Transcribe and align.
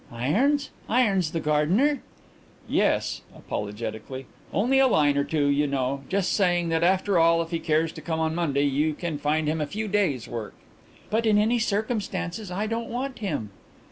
"Irons! 0.11 0.71
Irons 0.89 1.31
the 1.31 1.39
gardener?" 1.39 2.01
"Yes," 2.67 3.21
apologetically. 3.35 4.25
"Only 4.51 4.79
a 4.79 4.87
line 4.87 5.15
or 5.15 5.23
two, 5.23 5.45
you 5.45 5.67
know. 5.67 6.03
Just 6.09 6.33
saying 6.33 6.69
that, 6.69 6.81
after 6.81 7.19
all, 7.19 7.39
if 7.43 7.51
he 7.51 7.59
cares 7.59 7.91
to 7.91 8.01
come 8.01 8.19
on 8.19 8.33
Monday 8.33 8.63
you 8.65 8.95
can 8.95 9.19
find 9.19 9.47
him 9.47 9.61
a 9.61 9.67
few 9.67 9.87
days' 9.87 10.27
work." 10.27 10.55
"But 11.11 11.27
in 11.27 11.37
any 11.37 11.59
circumstances 11.59 12.49
I 12.49 12.65
don't 12.65 12.89
want 12.89 13.19
him." 13.19 13.51